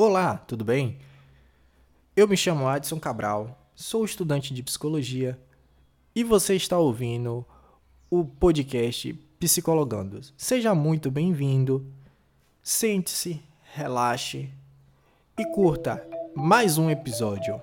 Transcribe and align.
Olá, 0.00 0.36
tudo 0.36 0.64
bem? 0.64 0.96
Eu 2.14 2.28
me 2.28 2.36
chamo 2.36 2.68
Adson 2.68 3.00
Cabral, 3.00 3.68
sou 3.74 4.04
estudante 4.04 4.54
de 4.54 4.62
psicologia 4.62 5.36
e 6.14 6.22
você 6.22 6.54
está 6.54 6.78
ouvindo 6.78 7.44
o 8.08 8.24
podcast 8.24 9.12
Psicologando. 9.40 10.20
Seja 10.36 10.72
muito 10.72 11.10
bem-vindo, 11.10 11.84
sente-se, 12.62 13.42
relaxe 13.74 14.48
e 15.36 15.44
curta 15.46 16.08
mais 16.32 16.78
um 16.78 16.88
episódio. 16.88 17.60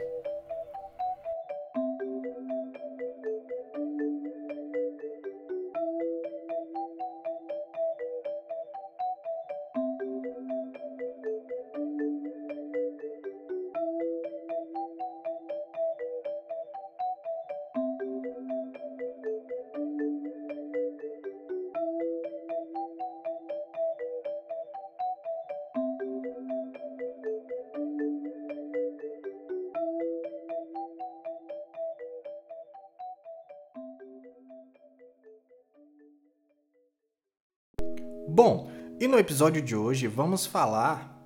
Bom, 38.36 38.70
e 39.00 39.08
no 39.08 39.18
episódio 39.18 39.62
de 39.62 39.78
hoje 39.78 40.08
vamos 40.08 40.46
falar 40.46 41.26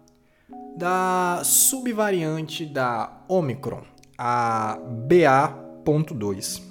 da 0.77 1.41
subvariante 1.43 2.67
da 2.67 3.23
Omicron, 3.27 3.81
a 4.15 4.77
BA.2. 5.07 6.61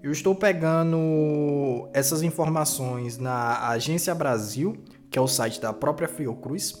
Eu 0.00 0.12
estou 0.12 0.32
pegando 0.32 1.88
essas 1.92 2.22
informações 2.22 3.18
na 3.18 3.68
Agência 3.68 4.14
Brasil, 4.14 4.76
que 5.10 5.18
é 5.18 5.20
o 5.20 5.26
site 5.26 5.60
da 5.60 5.72
própria 5.72 6.06
Fiocruz. 6.06 6.76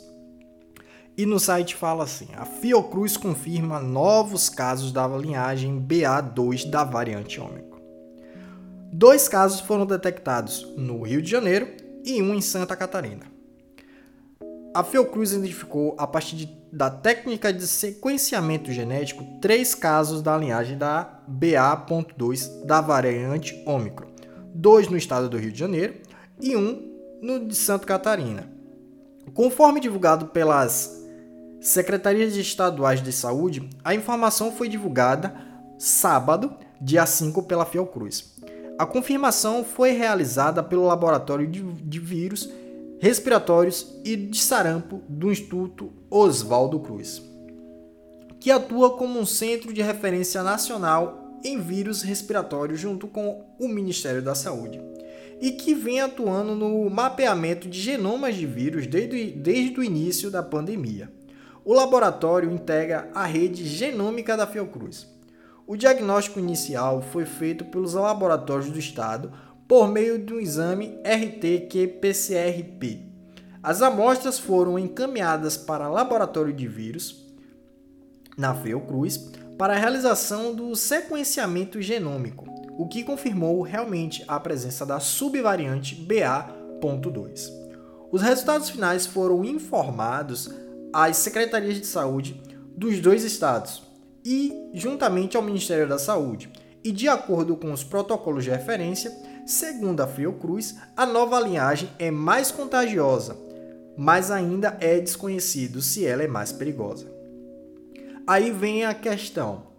E 1.18 1.26
no 1.26 1.40
site 1.40 1.74
fala 1.74 2.04
assim: 2.04 2.28
a 2.36 2.44
Fiocruz 2.44 3.16
confirma 3.16 3.80
novos 3.80 4.48
casos 4.48 4.92
da 4.92 5.04
linhagem 5.08 5.84
BA2 5.84 6.70
da 6.70 6.84
variante 6.84 7.40
Ômicron. 7.40 7.80
Dois 8.92 9.26
casos 9.26 9.58
foram 9.58 9.84
detectados 9.84 10.64
no 10.76 11.02
Rio 11.02 11.20
de 11.20 11.28
Janeiro 11.28 11.82
e 12.04 12.20
um 12.22 12.34
em 12.34 12.40
Santa 12.40 12.76
Catarina. 12.76 13.34
A 14.74 14.82
Fiocruz 14.82 15.32
identificou, 15.32 15.94
a 15.96 16.06
partir 16.06 16.34
de, 16.34 16.46
da 16.72 16.90
técnica 16.90 17.52
de 17.52 17.66
sequenciamento 17.66 18.72
genético, 18.72 19.24
três 19.40 19.74
casos 19.74 20.20
da 20.20 20.36
linhagem 20.36 20.76
da 20.76 21.20
BA.2 21.28 22.64
da 22.64 22.80
variante 22.80 23.62
Ômicron, 23.64 24.08
dois 24.52 24.88
no 24.88 24.96
estado 24.96 25.28
do 25.28 25.38
Rio 25.38 25.52
de 25.52 25.58
Janeiro 25.58 25.94
e 26.40 26.56
um 26.56 26.92
no 27.22 27.46
de 27.46 27.54
Santa 27.54 27.86
Catarina. 27.86 28.50
Conforme 29.32 29.80
divulgado 29.80 30.26
pelas 30.26 31.02
secretarias 31.60 32.36
estaduais 32.36 33.00
de 33.00 33.12
saúde, 33.12 33.70
a 33.82 33.94
informação 33.94 34.52
foi 34.52 34.68
divulgada 34.68 35.34
sábado, 35.78 36.52
dia 36.80 37.06
5, 37.06 37.44
pela 37.44 37.64
Fiocruz. 37.64 38.34
A 38.76 38.84
confirmação 38.84 39.64
foi 39.64 39.92
realizada 39.92 40.62
pelo 40.62 40.86
Laboratório 40.86 41.46
de, 41.46 41.62
de 41.62 42.00
Vírus 42.00 42.50
Respiratórios 42.98 44.00
e 44.04 44.16
de 44.16 44.38
Sarampo 44.38 45.02
do 45.08 45.30
Instituto 45.30 45.92
Oswaldo 46.10 46.80
Cruz, 46.80 47.22
que 48.40 48.50
atua 48.50 48.96
como 48.96 49.20
um 49.20 49.26
centro 49.26 49.72
de 49.72 49.82
referência 49.82 50.42
nacional 50.42 51.38
em 51.44 51.60
vírus 51.60 52.02
respiratórios 52.02 52.80
junto 52.80 53.06
com 53.06 53.44
o 53.60 53.68
Ministério 53.68 54.22
da 54.22 54.34
Saúde 54.34 54.80
e 55.40 55.52
que 55.52 55.74
vem 55.74 56.00
atuando 56.00 56.54
no 56.54 56.88
mapeamento 56.88 57.68
de 57.68 57.80
genomas 57.80 58.34
de 58.34 58.46
vírus 58.46 58.86
desde, 58.86 59.30
desde 59.32 59.78
o 59.78 59.84
início 59.84 60.30
da 60.30 60.42
pandemia. 60.42 61.12
O 61.64 61.74
laboratório 61.74 62.50
integra 62.50 63.10
a 63.14 63.24
rede 63.24 63.66
genômica 63.66 64.36
da 64.36 64.46
Fiocruz. 64.46 65.13
O 65.66 65.76
diagnóstico 65.76 66.38
inicial 66.38 67.00
foi 67.00 67.24
feito 67.24 67.64
pelos 67.64 67.94
laboratórios 67.94 68.70
do 68.70 68.78
Estado 68.78 69.32
por 69.66 69.88
meio 69.88 70.18
de 70.18 70.34
um 70.34 70.38
exame 70.38 70.98
RT-qPCRP. 71.02 73.00
As 73.62 73.80
amostras 73.80 74.38
foram 74.38 74.78
encaminhadas 74.78 75.56
para 75.56 75.88
laboratório 75.88 76.52
de 76.52 76.68
vírus 76.68 77.24
na 78.36 78.54
Fiocruz 78.54 79.16
para 79.56 79.72
a 79.72 79.78
realização 79.78 80.54
do 80.54 80.76
sequenciamento 80.76 81.80
genômico, 81.80 82.44
o 82.76 82.86
que 82.86 83.02
confirmou 83.02 83.62
realmente 83.62 84.22
a 84.28 84.38
presença 84.38 84.84
da 84.84 85.00
subvariante 85.00 85.94
BA.2. 85.94 87.50
Os 88.12 88.20
resultados 88.20 88.68
finais 88.68 89.06
foram 89.06 89.42
informados 89.42 90.50
às 90.92 91.16
secretarias 91.16 91.80
de 91.80 91.86
saúde 91.86 92.38
dos 92.76 93.00
dois 93.00 93.24
estados, 93.24 93.82
e 94.24 94.70
juntamente 94.72 95.36
ao 95.36 95.42
Ministério 95.42 95.88
da 95.88 95.98
Saúde. 95.98 96.50
E 96.82 96.90
de 96.90 97.08
acordo 97.08 97.56
com 97.56 97.72
os 97.72 97.84
protocolos 97.84 98.44
de 98.44 98.50
referência, 98.50 99.12
segundo 99.46 100.00
a 100.00 100.06
Fiocruz, 100.06 100.76
a 100.96 101.04
nova 101.04 101.40
linhagem 101.40 101.88
é 101.98 102.10
mais 102.10 102.50
contagiosa, 102.50 103.36
mas 103.96 104.30
ainda 104.30 104.76
é 104.80 104.98
desconhecido 104.98 105.80
se 105.82 106.04
ela 106.04 106.22
é 106.22 106.28
mais 106.28 106.52
perigosa. 106.52 107.06
Aí 108.26 108.50
vem 108.50 108.84
a 108.84 108.94
questão. 108.94 109.74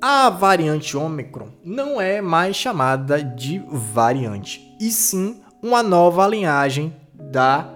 A 0.00 0.28
variante 0.30 0.96
Ômicron 0.96 1.48
não 1.64 2.00
é 2.00 2.20
mais 2.20 2.56
chamada 2.56 3.22
de 3.22 3.62
variante, 3.68 4.76
e 4.80 4.90
sim 4.90 5.40
uma 5.62 5.82
nova 5.82 6.26
linhagem 6.26 6.94
da 7.14 7.72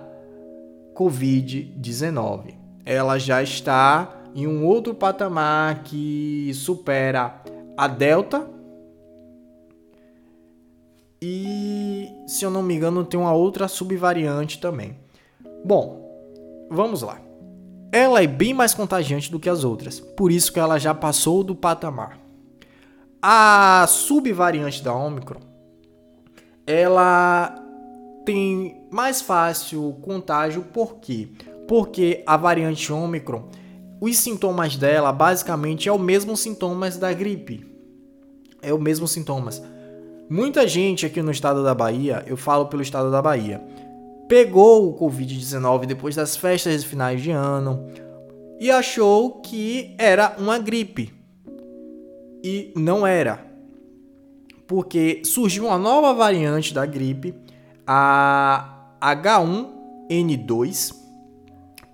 Covid-19. 0.94 2.54
Ela 2.84 3.18
já 3.18 3.42
está 3.42 4.12
em 4.36 4.46
um 4.46 4.66
outro 4.66 4.94
patamar 4.94 5.82
que 5.82 6.52
supera 6.52 7.42
a 7.74 7.88
Delta. 7.88 8.46
E, 11.22 12.10
se 12.26 12.44
eu 12.44 12.50
não 12.50 12.62
me 12.62 12.74
engano, 12.74 13.02
tem 13.02 13.18
uma 13.18 13.32
outra 13.32 13.66
subvariante 13.66 14.60
também. 14.60 14.94
Bom, 15.64 16.68
vamos 16.70 17.00
lá. 17.00 17.18
Ela 17.90 18.22
é 18.22 18.26
bem 18.26 18.52
mais 18.52 18.74
contagiante 18.74 19.32
do 19.32 19.40
que 19.40 19.48
as 19.48 19.64
outras, 19.64 19.98
por 19.98 20.30
isso 20.30 20.52
que 20.52 20.60
ela 20.60 20.78
já 20.78 20.94
passou 20.94 21.42
do 21.42 21.54
patamar. 21.54 22.20
A 23.22 23.86
subvariante 23.88 24.84
da 24.84 24.94
Omicron, 24.94 25.40
ela 26.66 27.54
tem 28.26 28.86
mais 28.90 29.22
fácil 29.22 29.96
contágio, 30.02 30.62
por 30.62 30.96
quê? 30.96 31.30
Porque 31.66 32.22
a 32.26 32.36
variante 32.36 32.92
Omicron 32.92 33.48
os 34.00 34.18
sintomas 34.18 34.76
dela 34.76 35.12
basicamente 35.12 35.88
é 35.88 35.92
o 35.92 35.98
mesmo 35.98 36.36
sintomas 36.36 36.96
da 36.96 37.12
gripe. 37.12 37.66
É 38.62 38.72
o 38.72 38.78
mesmo 38.78 39.08
sintomas. 39.08 39.62
Muita 40.28 40.66
gente 40.66 41.06
aqui 41.06 41.22
no 41.22 41.30
estado 41.30 41.62
da 41.62 41.74
Bahia, 41.74 42.24
eu 42.26 42.36
falo 42.36 42.66
pelo 42.66 42.82
estado 42.82 43.10
da 43.10 43.22
Bahia, 43.22 43.62
pegou 44.28 44.88
o 44.88 44.98
Covid-19 44.98 45.86
depois 45.86 46.16
das 46.16 46.36
festas 46.36 46.82
de 46.82 46.88
finais 46.88 47.22
de 47.22 47.30
ano 47.30 47.86
e 48.58 48.70
achou 48.70 49.40
que 49.40 49.94
era 49.98 50.34
uma 50.38 50.58
gripe. 50.58 51.12
E 52.42 52.72
não 52.76 53.06
era. 53.06 53.46
Porque 54.66 55.22
surgiu 55.24 55.66
uma 55.66 55.78
nova 55.78 56.12
variante 56.12 56.74
da 56.74 56.84
gripe, 56.84 57.34
a 57.86 58.96
H1N2, 59.00 61.05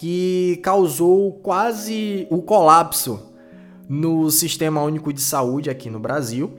que 0.02 0.58
causou 0.64 1.30
quase 1.44 2.26
o 2.28 2.42
colapso 2.42 3.32
no 3.88 4.32
Sistema 4.32 4.82
Único 4.82 5.12
de 5.12 5.20
Saúde 5.20 5.70
aqui 5.70 5.88
no 5.88 6.00
Brasil 6.00 6.58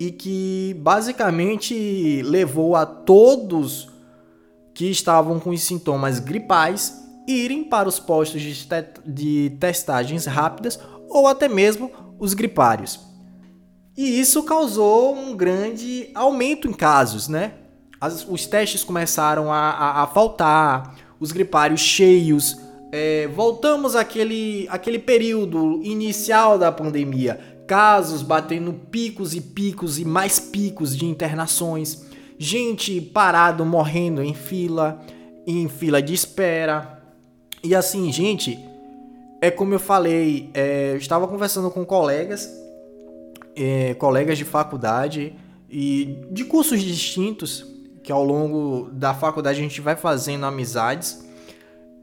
e 0.00 0.10
que 0.10 0.74
basicamente 0.80 2.22
levou 2.22 2.74
a 2.74 2.86
todos 2.86 3.90
que 4.72 4.86
estavam 4.86 5.38
com 5.38 5.50
os 5.50 5.60
sintomas 5.60 6.20
gripais 6.20 6.98
irem 7.26 7.64
para 7.64 7.86
os 7.86 8.00
postos 8.00 8.40
de, 8.40 8.54
te 8.66 8.84
de 9.04 9.56
testagens 9.60 10.24
rápidas 10.24 10.80
ou 11.10 11.26
até 11.26 11.50
mesmo 11.50 11.90
os 12.18 12.32
gripários. 12.32 12.98
E 13.94 14.18
isso 14.18 14.42
causou 14.44 15.14
um 15.14 15.36
grande 15.36 16.10
aumento 16.14 16.66
em 16.66 16.72
casos, 16.72 17.28
né? 17.28 17.52
As, 18.00 18.26
os 18.26 18.46
testes 18.46 18.82
começaram 18.82 19.52
a, 19.52 19.70
a, 19.70 20.02
a 20.04 20.06
faltar, 20.06 21.07
os 21.20 21.32
gripários 21.32 21.80
cheios. 21.80 22.58
É, 22.90 23.28
voltamos 23.28 23.94
àquele, 23.94 24.66
àquele 24.70 24.98
período 24.98 25.80
inicial 25.82 26.58
da 26.58 26.72
pandemia, 26.72 27.38
casos 27.66 28.22
batendo 28.22 28.72
picos 28.72 29.34
e 29.34 29.40
picos 29.40 29.98
e 29.98 30.04
mais 30.04 30.38
picos 30.38 30.96
de 30.96 31.04
internações, 31.04 32.06
gente 32.38 33.00
parado 33.00 33.64
morrendo 33.64 34.22
em 34.22 34.32
fila, 34.32 35.00
em 35.46 35.68
fila 35.68 36.00
de 36.00 36.14
espera, 36.14 36.98
E 37.62 37.74
assim, 37.74 38.10
gente, 38.12 38.58
é 39.40 39.50
como 39.50 39.74
eu 39.74 39.80
falei, 39.80 40.48
é, 40.54 40.92
eu 40.92 40.96
estava 40.96 41.26
conversando 41.26 41.70
com 41.70 41.84
colegas, 41.84 42.48
é, 43.56 43.94
colegas 43.94 44.38
de 44.38 44.44
faculdade 44.44 45.34
e 45.68 46.18
de 46.30 46.44
cursos 46.44 46.80
distintos, 46.80 47.66
que 48.08 48.12
ao 48.12 48.24
longo 48.24 48.88
da 48.90 49.12
faculdade 49.12 49.60
a 49.60 49.62
gente 49.62 49.82
vai 49.82 49.94
fazendo 49.94 50.46
amizades. 50.46 51.28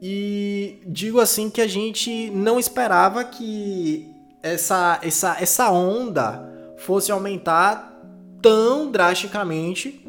E 0.00 0.78
digo 0.86 1.18
assim 1.18 1.50
que 1.50 1.60
a 1.60 1.66
gente 1.66 2.30
não 2.30 2.60
esperava 2.60 3.24
que 3.24 4.08
essa, 4.40 5.00
essa, 5.02 5.36
essa 5.40 5.68
onda 5.72 6.48
fosse 6.76 7.10
aumentar 7.10 7.92
tão 8.40 8.88
drasticamente 8.88 10.00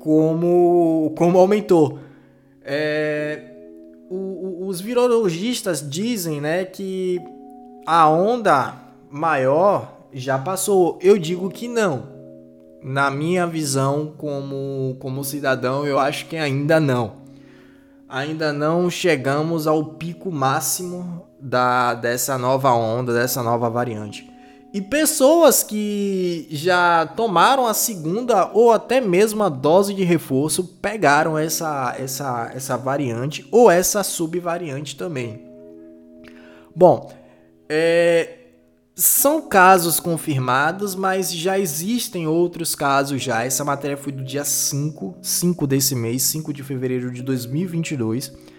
como, 0.00 1.14
como 1.16 1.38
aumentou. 1.38 2.00
É, 2.64 3.40
o, 4.10 4.66
os 4.66 4.80
virologistas 4.80 5.88
dizem 5.88 6.40
né, 6.40 6.64
que 6.64 7.20
a 7.86 8.08
onda 8.08 8.74
maior 9.08 10.08
já 10.12 10.36
passou. 10.40 10.98
Eu 11.00 11.16
digo 11.16 11.48
que 11.50 11.68
não. 11.68 12.13
Na 12.84 13.10
minha 13.10 13.46
visão 13.46 14.12
como, 14.18 14.98
como 15.00 15.24
cidadão, 15.24 15.86
eu 15.86 15.98
acho 15.98 16.26
que 16.26 16.36
ainda 16.36 16.78
não. 16.78 17.24
Ainda 18.06 18.52
não 18.52 18.90
chegamos 18.90 19.66
ao 19.66 19.82
pico 19.94 20.30
máximo 20.30 21.26
da, 21.40 21.94
dessa 21.94 22.36
nova 22.36 22.74
onda, 22.74 23.14
dessa 23.14 23.42
nova 23.42 23.70
variante. 23.70 24.30
E 24.74 24.82
pessoas 24.82 25.62
que 25.62 26.46
já 26.50 27.06
tomaram 27.06 27.66
a 27.66 27.72
segunda 27.72 28.50
ou 28.52 28.70
até 28.70 29.00
mesmo 29.00 29.42
a 29.42 29.48
dose 29.48 29.94
de 29.94 30.04
reforço 30.04 30.62
pegaram 30.82 31.38
essa, 31.38 31.96
essa, 31.98 32.52
essa 32.54 32.76
variante 32.76 33.48
ou 33.50 33.70
essa 33.70 34.02
subvariante 34.02 34.94
também. 34.94 35.42
Bom, 36.76 37.10
é, 37.66 38.43
são 38.94 39.42
casos 39.42 39.98
confirmados, 39.98 40.94
mas 40.94 41.32
já 41.32 41.58
existem 41.58 42.26
outros 42.26 42.74
casos 42.74 43.22
já. 43.22 43.44
Essa 43.44 43.64
matéria 43.64 43.96
foi 43.96 44.12
do 44.12 44.22
dia 44.22 44.44
5, 44.44 45.16
5 45.20 45.66
desse 45.66 45.94
mês, 45.94 46.22
5 46.22 46.52
de 46.52 46.62
fevereiro 46.62 47.10
de 47.10 47.22
2022 47.22 48.54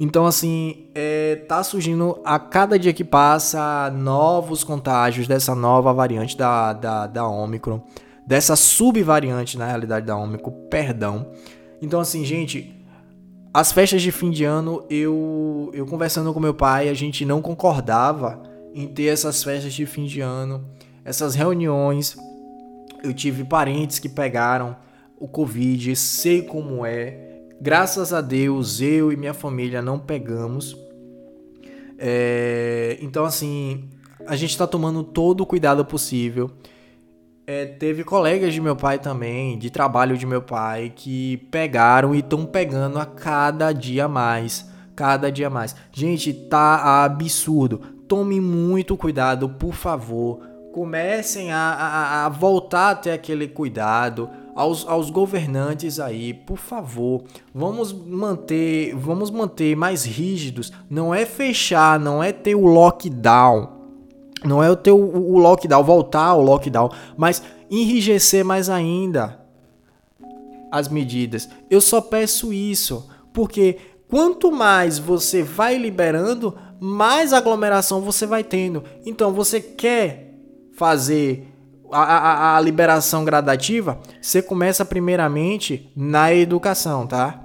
então, 0.00 0.26
assim, 0.26 0.86
é, 0.94 1.34
tá 1.48 1.62
surgindo 1.64 2.20
a 2.24 2.38
cada 2.38 2.78
dia 2.78 2.92
que 2.92 3.02
passa 3.02 3.90
novos 3.90 4.62
contágios 4.62 5.26
dessa 5.26 5.56
nova 5.56 5.92
variante 5.92 6.36
da, 6.36 6.72
da, 6.72 7.06
da 7.08 7.26
Omicron, 7.26 7.82
dessa 8.24 8.54
subvariante, 8.54 9.58
na 9.58 9.66
realidade, 9.66 10.06
da 10.06 10.16
Omicron, 10.16 10.52
perdão. 10.70 11.32
Então, 11.82 11.98
assim, 11.98 12.24
gente, 12.24 12.72
as 13.52 13.72
festas 13.72 14.00
de 14.00 14.12
fim 14.12 14.30
de 14.30 14.44
ano, 14.44 14.84
eu, 14.88 15.70
eu 15.74 15.84
conversando 15.84 16.32
com 16.32 16.38
meu 16.38 16.54
pai, 16.54 16.88
a 16.88 16.94
gente 16.94 17.24
não 17.24 17.42
concordava 17.42 18.40
em 18.78 18.86
ter 18.86 19.06
essas 19.06 19.42
festas 19.42 19.74
de 19.74 19.84
fim 19.84 20.04
de 20.04 20.20
ano, 20.20 20.64
essas 21.04 21.34
reuniões. 21.34 22.16
Eu 23.02 23.12
tive 23.12 23.42
parentes 23.42 23.98
que 23.98 24.08
pegaram 24.08 24.76
o 25.18 25.26
Covid, 25.26 25.96
sei 25.96 26.42
como 26.42 26.86
é. 26.86 27.40
Graças 27.60 28.12
a 28.12 28.20
Deus, 28.20 28.80
eu 28.80 29.10
e 29.10 29.16
minha 29.16 29.34
família 29.34 29.82
não 29.82 29.98
pegamos. 29.98 30.76
É, 31.98 32.96
então, 33.00 33.24
assim, 33.24 33.90
a 34.24 34.36
gente 34.36 34.50
está 34.50 34.64
tomando 34.64 35.02
todo 35.02 35.40
o 35.40 35.46
cuidado 35.46 35.84
possível. 35.84 36.48
É, 37.48 37.64
teve 37.66 38.04
colegas 38.04 38.54
de 38.54 38.60
meu 38.60 38.76
pai 38.76 39.00
também, 39.00 39.58
de 39.58 39.70
trabalho 39.70 40.16
de 40.16 40.24
meu 40.24 40.42
pai, 40.42 40.92
que 40.94 41.38
pegaram 41.50 42.14
e 42.14 42.20
estão 42.20 42.46
pegando 42.46 42.96
a 43.00 43.06
cada 43.06 43.72
dia 43.72 44.06
mais. 44.06 44.70
Cada 44.94 45.32
dia 45.32 45.50
mais. 45.50 45.74
Gente, 45.90 46.32
tá 46.32 47.04
absurdo. 47.04 47.97
Tome 48.08 48.40
muito 48.40 48.96
cuidado, 48.96 49.48
por 49.48 49.74
favor. 49.74 50.40
Comecem 50.72 51.52
a, 51.52 51.58
a, 51.58 52.26
a 52.26 52.28
voltar 52.28 52.90
a 52.90 52.94
ter 52.94 53.10
aquele 53.10 53.46
cuidado 53.46 54.28
aos, 54.58 54.84
aos 54.88 55.08
governantes 55.08 56.00
aí, 56.00 56.34
por 56.34 56.58
favor, 56.58 57.22
vamos 57.54 57.92
manter, 57.92 58.92
vamos 58.96 59.30
manter 59.30 59.76
mais 59.76 60.04
rígidos. 60.04 60.72
Não 60.90 61.14
é 61.14 61.24
fechar, 61.24 62.00
não 62.00 62.20
é 62.20 62.32
ter 62.32 62.56
o 62.56 62.66
lockdown. 62.66 63.78
Não 64.44 64.62
é 64.62 64.68
o 64.68 64.74
ter 64.74 64.90
o, 64.90 64.96
o 64.96 65.38
lockdown, 65.38 65.84
voltar 65.84 66.26
ao 66.26 66.42
lockdown, 66.42 66.90
mas 67.16 67.40
enrijecer 67.70 68.44
mais 68.44 68.68
ainda 68.68 69.38
as 70.72 70.88
medidas. 70.88 71.48
Eu 71.70 71.80
só 71.80 72.00
peço 72.00 72.52
isso, 72.52 73.08
porque 73.32 73.78
quanto 74.08 74.50
mais 74.50 74.98
você 74.98 75.40
vai 75.42 75.76
liberando, 75.76 76.56
mais 76.80 77.32
aglomeração 77.32 78.00
você 78.00 78.26
vai 78.26 78.44
tendo. 78.44 78.84
Então 79.04 79.32
você 79.32 79.60
quer 79.60 80.34
fazer 80.72 81.46
a, 81.90 82.02
a, 82.02 82.56
a, 82.56 82.60
liberação 82.60 83.24
gradativa, 83.24 83.98
você 84.20 84.42
começa 84.42 84.84
primeiramente 84.84 85.90
na 85.96 86.32
educação, 86.32 87.06
tá? 87.06 87.44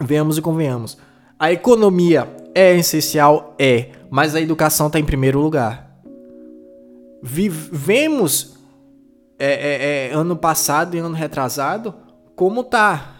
Venhamos 0.00 0.38
e 0.38 0.42
convenhamos. 0.42 0.98
A 1.38 1.52
economia 1.52 2.28
é 2.54 2.76
essencial? 2.76 3.54
É, 3.58 3.90
mas 4.10 4.34
a 4.34 4.40
educação 4.40 4.88
está 4.88 4.98
em 4.98 5.04
primeiro 5.04 5.40
lugar. 5.40 5.90
Vivemos 7.22 8.58
é, 9.38 9.52
é, 9.52 10.08
é, 10.10 10.14
ano 10.14 10.36
passado 10.36 10.96
e 10.96 10.98
ano 10.98 11.14
retrasado 11.14 11.94
como 12.34 12.64
tá. 12.64 13.16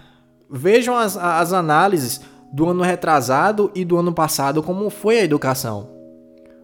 Vejam 0.50 0.96
as, 0.96 1.16
as 1.16 1.52
análises 1.52 2.22
do 2.52 2.68
ano 2.68 2.82
retrasado 2.82 3.70
e 3.74 3.84
do 3.84 3.96
ano 3.96 4.12
passado, 4.12 4.62
como 4.62 4.90
foi 4.90 5.20
a 5.20 5.24
educação. 5.24 5.88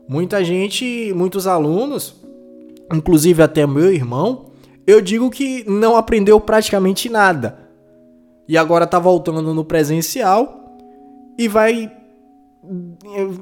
Muita 0.09 0.45
gente, 0.45 1.13
muitos 1.15 1.47
alunos 1.47 2.27
inclusive 2.93 3.43
até 3.43 3.67
meu 3.67 3.93
irmão, 3.93 4.47
eu 4.87 5.01
digo 5.01 5.31
que 5.31 5.69
não 5.69 5.97
aprendeu 5.97 6.41
praticamente 6.41 7.09
nada. 7.09 7.59
E 8.49 8.57
agora 8.57 8.87
tá 8.87 8.99
voltando 8.99 9.53
no 9.53 9.65
presencial 9.65 10.77
e 11.37 11.49
vai. 11.49 11.91
Eu, 13.15 13.35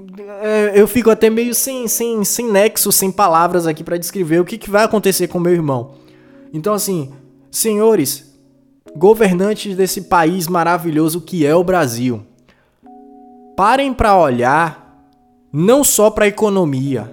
eu 0.75 0.89
fico 0.89 1.11
até 1.11 1.29
meio 1.29 1.55
sem, 1.55 1.87
sem, 1.89 2.25
sem 2.25 2.51
nexo, 2.51 2.91
sem 2.91 3.11
palavras 3.11 3.67
aqui 3.67 3.85
para 3.85 3.99
descrever 3.99 4.41
o 4.41 4.45
que, 4.45 4.59
que 4.59 4.71
vai 4.71 4.85
acontecer 4.85 5.29
com 5.29 5.39
meu 5.39 5.53
irmão. 5.53 5.95
Então, 6.53 6.73
assim, 6.73 7.13
senhores, 7.51 8.35
governantes 8.97 9.77
desse 9.77 10.03
país 10.03 10.47
maravilhoso 10.47 11.21
que 11.21 11.45
é 11.45 11.55
o 11.55 11.65
Brasil, 11.65 12.23
parem 13.57 13.93
para 13.95 14.17
olhar 14.17 14.85
não 15.53 15.85
só 15.85 16.11
para 16.11 16.25
a 16.25 16.29
economia, 16.29 17.11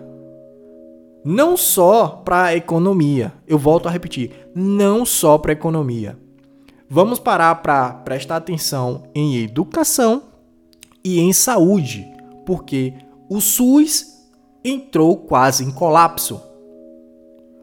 não 1.23 1.55
só 1.55 2.07
para 2.07 2.45
a 2.45 2.55
economia. 2.55 3.31
Eu 3.47 3.59
volto 3.59 3.87
a 3.87 3.91
repetir, 3.91 4.49
não 4.55 5.05
só 5.05 5.37
para 5.37 5.51
a 5.51 5.53
economia. 5.53 6.17
Vamos 6.89 7.19
parar 7.19 7.55
para 7.55 7.93
prestar 7.93 8.37
atenção 8.37 9.03
em 9.13 9.37
educação 9.37 10.23
e 11.03 11.19
em 11.19 11.31
saúde, 11.31 12.05
porque 12.45 12.93
o 13.29 13.39
SUS 13.39 14.07
entrou 14.63 15.15
quase 15.15 15.63
em 15.63 15.71
colapso. 15.71 16.41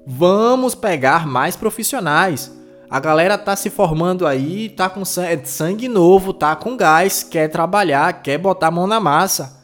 Vamos 0.07 0.75
pegar 0.75 1.27
mais 1.27 1.57
profissionais. 1.57 2.57
A 2.91 2.99
galera 2.99 3.37
tá 3.37 3.55
se 3.55 3.69
formando 3.69 4.27
aí, 4.27 4.71
tá 4.71 4.89
com 4.89 5.05
sangue 5.05 5.89
novo, 5.89 6.33
tá 6.33 6.57
com 6.57 6.77
gás, 6.77 7.23
quer 7.23 7.49
trabalhar, 7.49 8.23
quer 8.23 8.39
botar 8.39 8.69
a 8.69 8.71
mão 8.71 8.87
na 8.87 8.99
massa. 8.99 9.59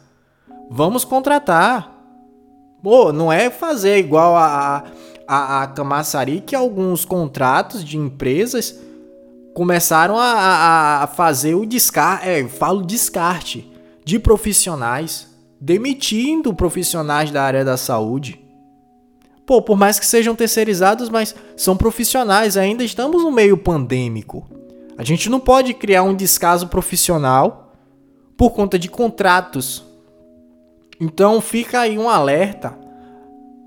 Vamos 0.69 1.03
contratar. 1.03 1.91
Pô, 2.83 3.11
não 3.11 3.33
é 3.33 3.49
fazer 3.49 3.97
igual 3.97 4.35
a, 4.35 4.83
a, 5.27 5.63
a 5.63 5.67
Camaçari, 5.67 6.39
que 6.39 6.55
alguns 6.55 7.03
contratos 7.03 7.83
de 7.83 7.97
empresas 7.97 8.79
começaram 9.55 10.19
a, 10.19 11.01
a 11.01 11.07
fazer 11.07 11.55
o 11.55 11.65
descarte, 11.65 12.27
é, 12.27 12.47
falo 12.47 12.83
descarte, 12.83 13.71
de 14.03 14.19
profissionais, 14.19 15.27
demitindo 15.59 16.53
profissionais 16.53 17.31
da 17.31 17.41
área 17.41 17.65
da 17.65 17.75
saúde. 17.75 18.44
Pô, 19.45 19.61
por 19.61 19.77
mais 19.77 19.99
que 19.99 20.05
sejam 20.05 20.35
terceirizados, 20.35 21.09
mas 21.09 21.35
são 21.55 21.77
profissionais, 21.77 22.57
ainda 22.57 22.83
estamos 22.83 23.23
no 23.23 23.31
meio 23.31 23.57
pandêmico. 23.57 24.47
A 24.97 25.03
gente 25.03 25.29
não 25.29 25.39
pode 25.39 25.73
criar 25.73 26.03
um 26.03 26.15
descaso 26.15 26.67
profissional 26.67 27.73
por 28.37 28.51
conta 28.51 28.79
de 28.79 28.89
contratos 28.89 29.85
então 30.99 31.41
fica 31.41 31.81
aí 31.81 31.97
um 31.97 32.09
alerta. 32.09 32.77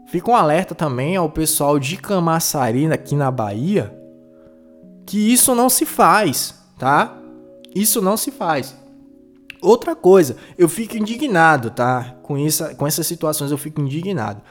Fica 0.06 0.30
um 0.30 0.34
alerta 0.34 0.74
também 0.74 1.16
ao 1.16 1.28
pessoal 1.28 1.78
de 1.78 1.96
Camaçari 1.96 2.90
aqui 2.90 3.14
na 3.14 3.30
Bahia 3.30 3.94
que 5.04 5.32
isso 5.32 5.54
não 5.54 5.70
se 5.70 5.86
faz, 5.86 6.54
tá? 6.78 7.16
Isso 7.74 8.02
não 8.02 8.14
se 8.16 8.30
faz. 8.30 8.76
Outra 9.60 9.96
coisa, 9.96 10.36
eu 10.56 10.68
fico 10.68 10.98
indignado, 10.98 11.70
tá? 11.70 12.14
Com, 12.22 12.36
isso, 12.36 12.76
com 12.76 12.86
essas 12.86 13.06
situações 13.06 13.50
eu 13.50 13.56
fico 13.56 13.80
indignado. 13.80 14.42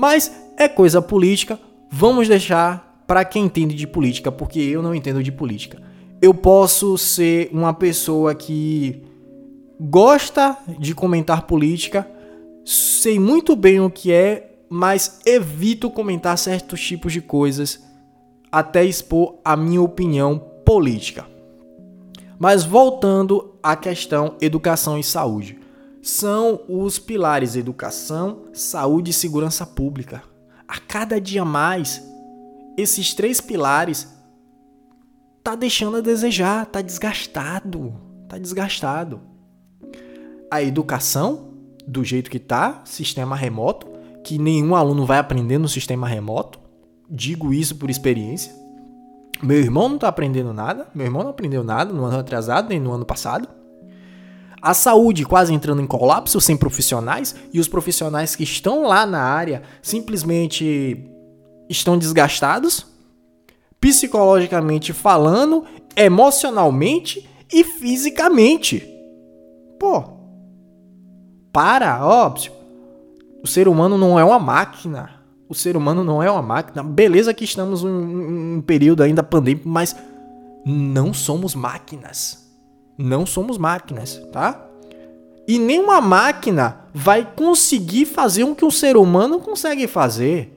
Mas 0.00 0.32
é 0.56 0.66
coisa 0.66 1.02
política, 1.02 1.60
vamos 1.90 2.26
deixar 2.26 3.04
para 3.06 3.22
quem 3.22 3.44
entende 3.44 3.74
de 3.74 3.86
política, 3.86 4.32
porque 4.32 4.58
eu 4.58 4.80
não 4.82 4.94
entendo 4.94 5.22
de 5.22 5.30
política. 5.30 5.78
Eu 6.22 6.32
posso 6.32 6.96
ser 6.96 7.50
uma 7.52 7.74
pessoa 7.74 8.34
que 8.34 9.02
gosta 9.78 10.56
de 10.78 10.94
comentar 10.94 11.42
política, 11.42 12.10
sei 12.64 13.18
muito 13.18 13.54
bem 13.54 13.78
o 13.78 13.90
que 13.90 14.10
é, 14.10 14.54
mas 14.70 15.20
evito 15.26 15.90
comentar 15.90 16.38
certos 16.38 16.80
tipos 16.80 17.12
de 17.12 17.20
coisas 17.20 17.84
até 18.50 18.82
expor 18.82 19.34
a 19.44 19.54
minha 19.54 19.82
opinião 19.82 20.38
política. 20.64 21.26
Mas 22.38 22.64
voltando 22.64 23.54
à 23.62 23.76
questão 23.76 24.34
educação 24.40 24.98
e 24.98 25.04
saúde. 25.04 25.59
São 26.02 26.62
os 26.68 26.98
pilares 26.98 27.56
educação, 27.56 28.44
saúde 28.52 29.10
e 29.10 29.14
segurança 29.14 29.66
pública. 29.66 30.22
A 30.66 30.78
cada 30.78 31.20
dia 31.20 31.44
mais, 31.44 32.02
esses 32.76 33.12
três 33.12 33.40
pilares 33.40 34.08
tá 35.42 35.54
deixando 35.54 35.98
a 35.98 36.00
desejar, 36.00 36.64
tá 36.66 36.80
desgastado, 36.80 37.94
tá 38.28 38.38
desgastado. 38.38 39.20
A 40.50 40.62
educação, 40.62 41.50
do 41.86 42.02
jeito 42.02 42.30
que 42.30 42.38
tá, 42.38 42.82
sistema 42.84 43.36
remoto, 43.36 43.86
que 44.24 44.38
nenhum 44.38 44.74
aluno 44.74 45.04
vai 45.04 45.18
aprender 45.18 45.58
no 45.58 45.68
sistema 45.68 46.08
remoto. 46.08 46.58
Digo 47.10 47.52
isso 47.52 47.76
por 47.76 47.90
experiência. 47.90 48.54
Meu 49.42 49.58
irmão 49.58 49.88
não 49.88 49.98
tá 49.98 50.08
aprendendo 50.08 50.52
nada, 50.52 50.88
meu 50.94 51.06
irmão 51.06 51.22
não 51.22 51.30
aprendeu 51.30 51.64
nada 51.64 51.92
no 51.92 52.04
ano 52.04 52.18
atrasado 52.18 52.68
nem 52.68 52.80
no 52.80 52.92
ano 52.92 53.04
passado. 53.04 53.48
A 54.62 54.74
saúde 54.74 55.24
quase 55.24 55.54
entrando 55.54 55.80
em 55.80 55.86
colapso 55.86 56.40
sem 56.40 56.56
profissionais 56.56 57.34
e 57.52 57.58
os 57.58 57.68
profissionais 57.68 58.36
que 58.36 58.44
estão 58.44 58.82
lá 58.82 59.06
na 59.06 59.22
área 59.22 59.62
simplesmente 59.80 61.06
estão 61.68 61.96
desgastados, 61.96 62.86
psicologicamente 63.80 64.92
falando, 64.92 65.64
emocionalmente 65.96 67.28
e 67.50 67.64
fisicamente. 67.64 68.86
Pô, 69.78 70.04
para, 71.52 72.04
óbvio. 72.06 72.52
O 73.42 73.46
ser 73.46 73.66
humano 73.66 73.96
não 73.96 74.18
é 74.18 74.24
uma 74.24 74.38
máquina. 74.38 75.20
O 75.48 75.54
ser 75.54 75.76
humano 75.76 76.04
não 76.04 76.22
é 76.22 76.30
uma 76.30 76.42
máquina. 76.42 76.82
Beleza 76.82 77.32
que 77.32 77.44
estamos 77.44 77.82
em 77.82 77.88
um 77.88 78.62
período 78.64 79.02
ainda 79.02 79.22
pandêmico, 79.22 79.68
mas 79.68 79.96
não 80.64 81.14
somos 81.14 81.54
máquinas. 81.54 82.49
Não 83.02 83.24
somos 83.24 83.56
máquinas, 83.56 84.20
tá? 84.30 84.62
E 85.48 85.58
nenhuma 85.58 86.02
máquina 86.02 86.84
vai 86.92 87.26
conseguir 87.34 88.04
fazer 88.04 88.44
o 88.44 88.54
que 88.54 88.62
um 88.62 88.70
ser 88.70 88.94
humano 88.94 89.40
consegue 89.40 89.86
fazer. 89.86 90.54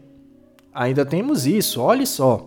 Ainda 0.74 1.06
temos 1.06 1.48
isso, 1.48 1.80
olhe 1.80 2.06
só. 2.06 2.46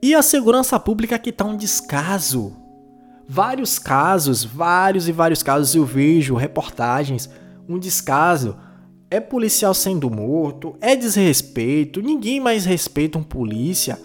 E 0.00 0.14
a 0.14 0.22
segurança 0.22 0.78
pública 0.78 1.18
que 1.18 1.30
está 1.30 1.44
um 1.44 1.56
descaso. 1.56 2.56
Vários 3.26 3.76
casos, 3.80 4.44
vários 4.44 5.08
e 5.08 5.12
vários 5.12 5.42
casos 5.42 5.74
eu 5.74 5.84
vejo 5.84 6.36
reportagens, 6.36 7.28
um 7.68 7.76
descaso. 7.76 8.56
É 9.10 9.18
policial 9.18 9.74
sendo 9.74 10.08
morto, 10.08 10.76
é 10.80 10.94
desrespeito, 10.94 12.00
ninguém 12.00 12.38
mais 12.38 12.64
respeita 12.64 13.18
um 13.18 13.22
polícia. 13.24 13.98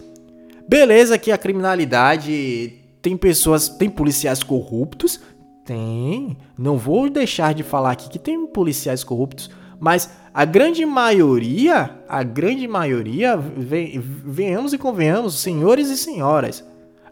Beleza 0.67 1.19
que 1.19 1.31
a 1.31 1.37
criminalidade 1.37 2.78
tem 3.01 3.15
pessoas, 3.15 3.69
tem 3.69 3.89
policiais 3.89 4.43
corruptos, 4.43 5.19
tem. 5.65 6.37
Não 6.57 6.77
vou 6.77 7.09
deixar 7.09 7.53
de 7.53 7.63
falar 7.63 7.91
aqui 7.91 8.09
que 8.09 8.19
tem 8.19 8.47
policiais 8.47 9.03
corruptos, 9.03 9.49
mas 9.79 10.09
a 10.33 10.43
grande 10.45 10.85
maioria, 10.85 11.99
a 12.07 12.23
grande 12.23 12.67
maioria, 12.67 13.37
venhamos 13.37 14.73
e 14.73 14.77
convenhamos, 14.77 15.39
senhores 15.39 15.89
e 15.89 15.97
senhoras, 15.97 16.63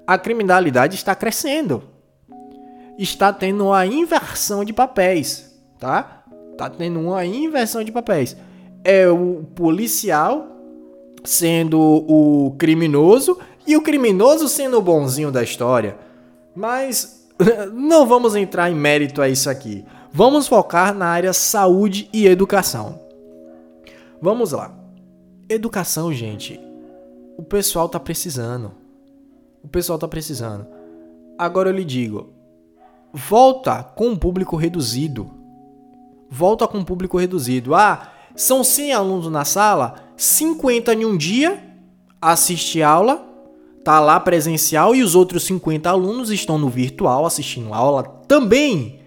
a 0.05 0.17
criminalidade 0.17 0.95
está 0.95 1.15
crescendo. 1.15 1.83
Está 2.97 3.31
tendo 3.31 3.65
uma 3.65 3.85
inversão 3.85 4.65
de 4.65 4.73
papéis, 4.73 5.55
tá? 5.79 6.23
Tá 6.57 6.69
tendo 6.69 6.99
uma 6.99 7.25
inversão 7.25 7.83
de 7.83 7.91
papéis. 7.91 8.35
É 8.83 9.07
o 9.07 9.43
policial 9.55 10.47
sendo 11.23 11.79
o 11.79 12.55
criminoso 12.57 13.37
e 13.67 13.75
o 13.75 13.81
criminoso 13.81 14.47
sendo 14.47 14.77
o 14.77 14.81
bonzinho 14.81 15.31
da 15.31 15.43
história. 15.43 15.97
Mas 16.55 17.27
não 17.73 18.07
vamos 18.07 18.35
entrar 18.35 18.71
em 18.71 18.75
mérito 18.75 19.21
a 19.21 19.27
isso 19.27 19.49
aqui. 19.49 19.85
Vamos 20.11 20.47
focar 20.47 20.93
na 20.95 21.07
área 21.07 21.33
saúde 21.33 22.09
e 22.13 22.25
educação. 22.25 22.99
Vamos 24.21 24.53
lá. 24.53 24.73
Educação, 25.49 26.11
gente. 26.13 26.59
O 27.37 27.43
pessoal 27.43 27.87
tá 27.87 27.99
precisando. 27.99 28.71
O 29.63 29.67
pessoal 29.67 29.99
tá 29.99 30.07
precisando. 30.07 30.65
Agora 31.37 31.69
eu 31.69 31.73
lhe 31.73 31.85
digo, 31.85 32.29
volta 33.13 33.83
com 33.83 34.07
um 34.07 34.15
público 34.15 34.55
reduzido. 34.55 35.29
Volta 36.29 36.67
com 36.67 36.79
um 36.79 36.83
público 36.83 37.17
reduzido. 37.17 37.75
Ah, 37.75 38.11
são 38.35 38.63
100 38.63 38.93
alunos 38.93 39.31
na 39.31 39.45
sala, 39.45 39.95
50 40.15 40.93
em 40.93 41.05
um 41.05 41.15
dia 41.15 41.67
assiste 42.21 42.81
aula, 42.81 43.26
tá 43.87 44.01
lá 44.01 44.19
presencial 44.19 44.93
e 44.93 45.01
os 45.01 45.15
outros 45.15 45.45
50 45.45 45.89
alunos 45.89 46.29
estão 46.29 46.57
no 46.57 46.67
virtual 46.67 47.25
assistindo 47.25 47.73
aula 47.73 48.03
também. 48.27 48.99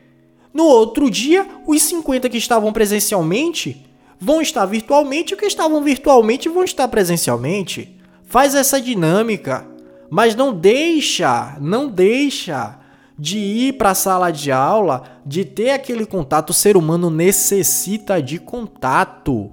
No 0.55 0.65
outro 0.65 1.11
dia, 1.11 1.47
os 1.67 1.83
50 1.83 2.31
que 2.31 2.39
estavam 2.39 2.73
presencialmente 2.73 3.85
vão 4.19 4.41
estar 4.41 4.65
virtualmente 4.65 5.33
e 5.33 5.35
os 5.35 5.39
que 5.39 5.45
estavam 5.45 5.83
virtualmente 5.83 6.49
vão 6.49 6.65
estar 6.65 6.89
presencialmente. 6.89 7.95
Faz 8.25 8.55
essa 8.55 8.81
dinâmica, 8.81 9.67
mas 10.09 10.35
não 10.35 10.51
deixa, 10.51 11.59
não 11.61 11.87
deixa 11.87 12.79
de 13.19 13.37
ir 13.37 13.75
para 13.75 13.91
a 13.91 13.95
sala 13.95 14.31
de 14.31 14.51
aula, 14.51 15.03
de 15.27 15.45
ter 15.45 15.73
aquele 15.73 16.07
contato. 16.07 16.51
O 16.51 16.55
ser 16.55 16.79
humano 16.79 17.11
necessita 17.11 18.23
de 18.23 18.39
contato. 18.39 19.51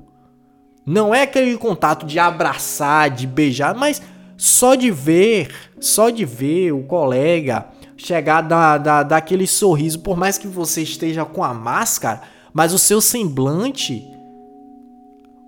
Não 0.86 1.14
é 1.14 1.24
aquele 1.24 1.58
contato 1.58 2.06
de 2.06 2.18
abraçar, 2.18 3.10
de 3.10 3.28
beijar, 3.28 3.76
mas 3.76 4.02
só 4.38 4.76
de 4.76 4.92
ver, 4.92 5.54
só 5.80 6.10
de 6.10 6.24
ver 6.24 6.72
o 6.72 6.84
colega 6.84 7.68
chegar 7.98 8.42
da, 8.42 8.78
da, 8.78 9.04
daquele 9.04 9.48
sorriso, 9.48 10.00
por 10.00 10.16
mais 10.16 10.38
que 10.38 10.48
você 10.48 10.84
esteja 10.84 11.26
com 11.26 11.44
a 11.44 11.54
máscara, 11.54 12.22
mas 12.54 12.72
o 12.72 12.78
seu 12.78 13.02
semblante, 13.02 14.08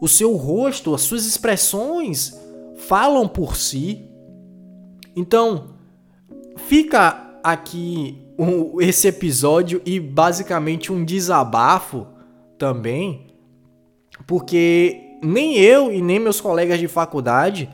o 0.02 0.08
seu 0.08 0.36
rosto, 0.36 0.96
as 0.96 1.02
suas 1.02 1.26
expressões 1.26 2.40
falam 2.88 3.28
por 3.28 3.56
si. 3.56 4.10
Então, 5.16 5.76
fica 6.68 7.40
aqui 7.44 8.18
um, 8.38 8.82
esse 8.82 9.08
episódio 9.08 9.82
e 9.86 10.00
basicamente 10.00 10.92
um 10.92 11.06
desabafo 11.06 12.08
também, 12.58 13.28
porque 14.26 15.18
nem 15.22 15.58
eu 15.58 15.92
e 15.92 16.02
nem 16.02 16.20
meus 16.20 16.42
colegas 16.42 16.80
de 16.80 16.88
faculdade 16.88 17.70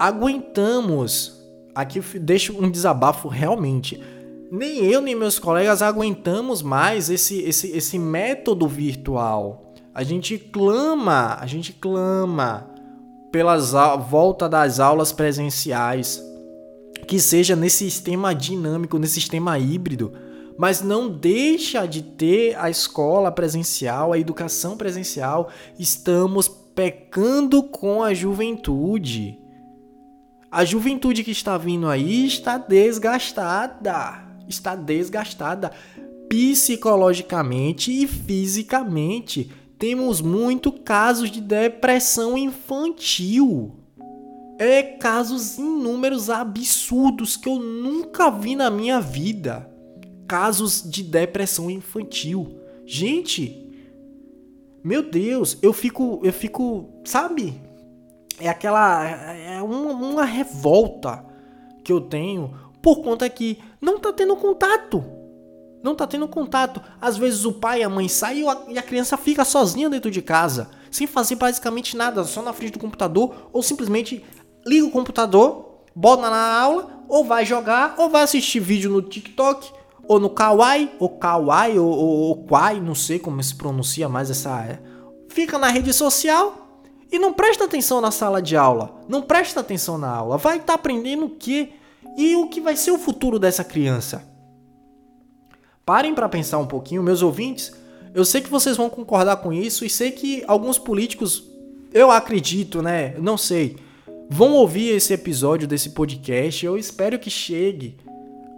aguentamos. 0.00 1.38
Aqui 1.74 2.00
deixo 2.18 2.58
um 2.58 2.70
desabafo 2.70 3.28
realmente. 3.28 4.02
Nem 4.50 4.78
eu 4.78 5.02
nem 5.02 5.14
meus 5.14 5.38
colegas 5.38 5.82
aguentamos 5.82 6.62
mais 6.62 7.10
esse, 7.10 7.42
esse, 7.42 7.68
esse 7.68 7.98
método 7.98 8.66
virtual. 8.66 9.74
A 9.94 10.02
gente 10.02 10.38
clama, 10.38 11.36
a 11.38 11.46
gente 11.46 11.74
clama 11.74 12.70
pela 13.30 13.56
volta 13.96 14.48
das 14.48 14.80
aulas 14.80 15.12
presenciais, 15.12 16.20
que 17.06 17.20
seja 17.20 17.54
nesse 17.54 17.90
sistema 17.90 18.34
dinâmico, 18.34 18.98
nesse 18.98 19.14
sistema 19.14 19.58
híbrido, 19.58 20.12
mas 20.58 20.82
não 20.82 21.08
deixa 21.08 21.86
de 21.86 22.02
ter 22.02 22.56
a 22.58 22.70
escola 22.70 23.30
presencial, 23.30 24.12
a 24.12 24.18
educação 24.18 24.76
presencial. 24.76 25.50
Estamos 25.78 26.48
pecando 26.48 27.62
com 27.62 28.02
a 28.02 28.14
juventude. 28.14 29.38
A 30.50 30.64
juventude 30.64 31.22
que 31.22 31.30
está 31.30 31.56
vindo 31.56 31.86
aí 31.86 32.26
está 32.26 32.58
desgastada. 32.58 34.26
Está 34.48 34.74
desgastada 34.74 35.70
psicologicamente 36.28 37.92
e 37.92 38.06
fisicamente. 38.06 39.52
Temos 39.78 40.20
muito 40.20 40.72
casos 40.72 41.30
de 41.30 41.40
depressão 41.40 42.36
infantil. 42.36 43.76
É 44.58 44.82
casos 44.82 45.56
inúmeros 45.56 46.28
absurdos 46.28 47.36
que 47.36 47.48
eu 47.48 47.60
nunca 47.60 48.28
vi 48.28 48.56
na 48.56 48.70
minha 48.70 49.00
vida. 49.00 49.70
Casos 50.26 50.82
de 50.84 51.04
depressão 51.04 51.70
infantil. 51.70 52.58
Gente, 52.84 53.70
meu 54.82 55.08
Deus, 55.08 55.56
eu 55.62 55.72
fico, 55.72 56.20
eu 56.24 56.32
fico, 56.32 56.88
sabe? 57.04 57.69
É 58.40 58.48
aquela. 58.48 59.04
É 59.04 59.62
uma, 59.62 59.92
uma 59.92 60.24
revolta 60.24 61.24
que 61.84 61.92
eu 61.92 62.00
tenho 62.00 62.54
por 62.82 63.02
conta 63.02 63.28
que 63.28 63.58
não 63.80 63.98
tá 63.98 64.12
tendo 64.12 64.36
contato. 64.36 65.04
Não 65.82 65.94
tá 65.94 66.06
tendo 66.06 66.28
contato. 66.28 66.80
Às 67.00 67.16
vezes 67.16 67.44
o 67.44 67.52
pai 67.52 67.80
e 67.80 67.82
a 67.82 67.88
mãe 67.88 68.08
saem 68.08 68.44
e 68.68 68.78
a 68.78 68.82
criança 68.82 69.16
fica 69.16 69.44
sozinha 69.44 69.88
dentro 69.88 70.10
de 70.10 70.20
casa, 70.20 70.70
sem 70.90 71.06
fazer 71.06 71.36
basicamente 71.36 71.96
nada, 71.96 72.24
só 72.24 72.42
na 72.42 72.52
frente 72.52 72.72
do 72.72 72.78
computador, 72.78 73.48
ou 73.52 73.62
simplesmente 73.62 74.22
liga 74.66 74.86
o 74.86 74.90
computador, 74.90 75.84
bota 75.94 76.28
na 76.28 76.60
aula, 76.60 77.04
ou 77.08 77.24
vai 77.24 77.46
jogar, 77.46 77.94
ou 77.96 78.10
vai 78.10 78.22
assistir 78.22 78.60
vídeo 78.60 78.90
no 78.90 79.00
TikTok, 79.00 79.72
ou 80.06 80.20
no 80.20 80.28
Kawaii, 80.28 80.90
ou 80.98 81.08
Kawaii, 81.08 81.78
ou, 81.78 81.88
ou, 81.88 82.18
ou 82.28 82.44
Kwai, 82.44 82.80
não 82.80 82.94
sei 82.94 83.18
como 83.18 83.42
se 83.42 83.54
pronuncia 83.54 84.08
mais 84.08 84.30
essa. 84.30 84.60
É. 84.64 84.78
Fica 85.30 85.56
na 85.56 85.68
rede 85.68 85.92
social 85.92 86.59
e 87.10 87.18
não 87.18 87.32
presta 87.32 87.64
atenção 87.64 88.00
na 88.00 88.10
sala 88.10 88.40
de 88.40 88.56
aula. 88.56 89.00
Não 89.08 89.22
presta 89.22 89.60
atenção 89.60 89.98
na 89.98 90.08
aula. 90.08 90.38
Vai 90.38 90.56
estar 90.56 90.66
tá 90.66 90.74
aprendendo 90.74 91.26
o 91.26 91.30
quê? 91.30 91.70
E 92.16 92.36
o 92.36 92.48
que 92.48 92.60
vai 92.60 92.76
ser 92.76 92.90
o 92.90 92.98
futuro 92.98 93.38
dessa 93.38 93.64
criança? 93.64 94.24
Parem 95.84 96.14
para 96.14 96.28
pensar 96.28 96.58
um 96.58 96.66
pouquinho, 96.66 97.02
meus 97.02 97.22
ouvintes. 97.22 97.72
Eu 98.14 98.24
sei 98.24 98.40
que 98.40 98.50
vocês 98.50 98.76
vão 98.76 98.88
concordar 98.88 99.36
com 99.36 99.52
isso 99.52 99.84
e 99.84 99.90
sei 99.90 100.10
que 100.10 100.44
alguns 100.46 100.78
políticos, 100.78 101.44
eu 101.92 102.10
acredito, 102.10 102.82
né? 102.82 103.14
Não 103.18 103.36
sei, 103.36 103.76
vão 104.28 104.52
ouvir 104.52 104.90
esse 104.90 105.12
episódio 105.12 105.66
desse 105.66 105.90
podcast. 105.90 106.64
Eu 106.64 106.76
espero 106.76 107.18
que 107.18 107.30
chegue 107.30 107.96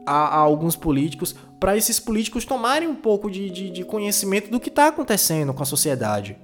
a, 0.06 0.12
a 0.12 0.36
alguns 0.36 0.76
políticos 0.76 1.34
para 1.58 1.76
esses 1.76 2.00
políticos 2.00 2.44
tomarem 2.44 2.88
um 2.88 2.94
pouco 2.94 3.30
de, 3.30 3.48
de, 3.48 3.70
de 3.70 3.84
conhecimento 3.84 4.50
do 4.50 4.58
que 4.58 4.68
está 4.68 4.88
acontecendo 4.88 5.54
com 5.54 5.62
a 5.62 5.66
sociedade. 5.66 6.36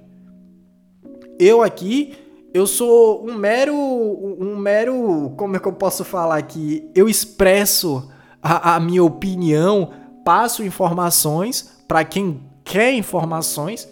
Eu 1.39 1.61
aqui, 1.61 2.17
eu 2.53 2.67
sou 2.67 3.25
um 3.25 3.33
mero, 3.33 3.73
um 3.73 4.57
mero, 4.57 5.33
como 5.37 5.55
é 5.55 5.59
que 5.59 5.67
eu 5.67 5.71
posso 5.71 6.03
falar 6.03 6.37
aqui? 6.37 6.91
Eu 6.93 7.07
expresso 7.07 8.11
a, 8.43 8.75
a 8.75 8.79
minha 8.81 9.01
opinião, 9.01 9.91
passo 10.25 10.63
informações 10.63 11.81
para 11.87 12.03
quem 12.03 12.41
quer 12.65 12.93
informações, 12.93 13.87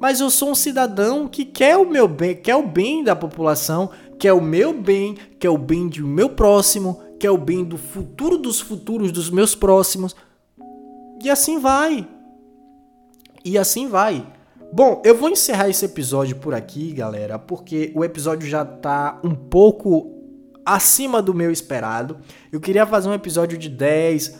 mas 0.00 0.18
eu 0.18 0.30
sou 0.30 0.50
um 0.50 0.54
cidadão 0.54 1.28
que 1.28 1.44
quer 1.44 1.76
o 1.76 1.88
meu 1.88 2.08
bem, 2.08 2.34
quer 2.34 2.56
o 2.56 2.66
bem 2.66 3.04
da 3.04 3.14
população, 3.14 3.90
quer 4.18 4.32
o 4.32 4.40
meu 4.40 4.72
bem, 4.72 5.16
quer 5.38 5.50
o 5.50 5.58
bem 5.58 5.88
do 5.88 6.06
meu 6.08 6.30
próximo, 6.30 7.00
quer 7.20 7.30
o 7.30 7.38
bem 7.38 7.62
do 7.62 7.78
futuro 7.78 8.36
dos 8.36 8.60
futuros 8.60 9.12
dos 9.12 9.30
meus 9.30 9.54
próximos. 9.54 10.16
E 11.22 11.30
assim 11.30 11.60
vai. 11.60 12.08
E 13.44 13.56
assim 13.56 13.86
vai. 13.86 14.26
Bom, 14.72 15.02
eu 15.04 15.16
vou 15.16 15.28
encerrar 15.28 15.68
esse 15.68 15.84
episódio 15.84 16.36
por 16.36 16.54
aqui, 16.54 16.92
galera, 16.92 17.40
porque 17.40 17.90
o 17.92 18.04
episódio 18.04 18.48
já 18.48 18.64
tá 18.64 19.20
um 19.24 19.34
pouco 19.34 20.16
acima 20.64 21.20
do 21.20 21.34
meu 21.34 21.50
esperado. 21.50 22.18
Eu 22.52 22.60
queria 22.60 22.86
fazer 22.86 23.08
um 23.08 23.12
episódio 23.12 23.58
de 23.58 23.68
10 23.68 24.38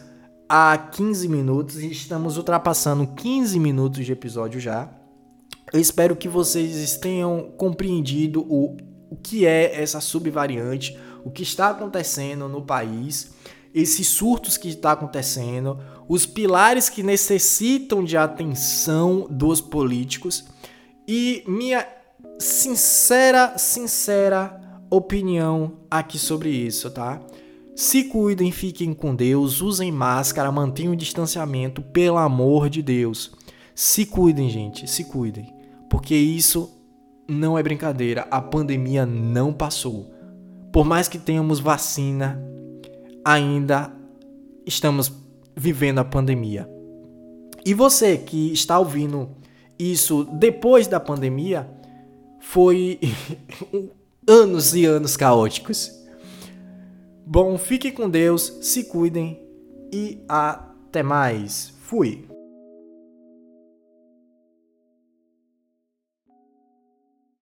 a 0.49 0.79
15 0.79 1.29
minutos 1.29 1.83
e 1.83 1.91
estamos 1.91 2.37
ultrapassando 2.37 3.09
15 3.09 3.59
minutos 3.59 4.07
de 4.07 4.13
episódio 4.13 4.61
já. 4.61 4.89
Eu 5.73 5.81
espero 5.81 6.15
que 6.15 6.29
vocês 6.29 6.97
tenham 6.97 7.51
compreendido 7.57 8.43
o, 8.49 8.77
o 9.11 9.17
que 9.17 9.45
é 9.45 9.83
essa 9.83 10.01
subvariante, 10.01 10.97
o 11.25 11.31
que 11.31 11.43
está 11.43 11.71
acontecendo 11.71 12.49
no 12.49 12.63
país, 12.63 13.33
esses 13.75 14.09
surtos 14.09 14.57
que 14.57 14.69
está 14.69 14.93
acontecendo, 14.93 15.79
os 16.09 16.27
pilares 16.27 16.89
que 16.89 17.03
necessitam 17.03 18.03
de 18.05 18.17
atenção 18.17 19.27
dos 19.31 19.61
políticos 19.61 20.45
e 21.07 21.43
minha 21.47 21.87
sincera, 22.39 23.57
sincera 23.57 24.61
opinião 24.91 25.79
aqui 25.91 26.19
sobre 26.19 26.51
isso, 26.51 26.91
tá? 26.91 27.21
Se 27.77 28.05
cuidem, 28.05 28.51
fiquem 28.51 28.93
com 28.93 29.15
Deus, 29.15 29.63
usem 29.63 29.91
máscara, 29.91 30.53
mantenham 30.53 30.93
o 30.93 30.97
distanciamento, 30.97 31.81
pelo 31.81 32.19
amor 32.19 32.69
de 32.69 32.83
Deus. 32.83 33.33
Se 33.75 34.05
cuidem, 34.05 34.51
gente, 34.51 34.87
se 34.91 35.05
cuidem. 35.05 35.55
Porque 35.89 36.15
isso 36.15 36.71
não 37.27 37.57
é 37.57 37.63
brincadeira, 37.63 38.27
a 38.31 38.41
pandemia 38.41 39.07
não 39.07 39.53
passou. 39.53 40.13
Por 40.73 40.85
mais 40.85 41.09
que 41.09 41.19
tenhamos 41.19 41.59
vacina, 41.59 42.39
ainda 43.25 43.93
estamos 44.67 45.13
vivendo 45.57 45.99
a 45.99 46.05
pandemia. 46.05 46.69
E 47.65 47.75
você 47.75 48.17
que 48.17 48.53
está 48.53 48.79
ouvindo 48.79 49.31
isso 49.79 50.25
depois 50.25 50.87
da 50.87 51.01
pandemia, 51.01 51.69
foi 52.41 52.99
anos 54.27 54.75
e 54.75 54.85
anos 54.85 55.17
caóticos. 55.17 55.91
Bom, 57.27 57.57
fiquem 57.59 57.93
com 57.93 58.09
Deus, 58.09 58.59
se 58.63 58.85
cuidem 58.85 59.41
e 59.93 60.23
até 60.29 61.03
mais. 61.03 61.73
Fui. 61.83 62.30